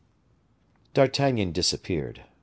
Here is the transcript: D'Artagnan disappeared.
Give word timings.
D'Artagnan 0.95 1.51
disappeared. 1.51 2.23